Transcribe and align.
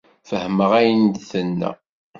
Fehmeɣ 0.29 0.71
ayen 0.79 1.01
i 1.07 1.09
d-tenna. 1.15 1.71